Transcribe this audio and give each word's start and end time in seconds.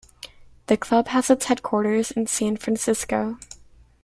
The 0.65 0.77
club 0.77 1.09
has 1.09 1.29
its 1.29 1.45
headquarters 1.45 2.09
in 2.09 2.25
San 2.25 2.57
Francisco. 2.57 3.37